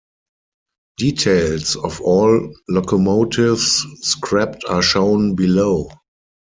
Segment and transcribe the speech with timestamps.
[0.97, 5.91] Details of all locomotives scrapped are shown below.